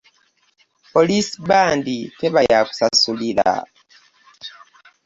[0.93, 1.85] Police bond
[2.19, 3.51] teba yaakusasulira.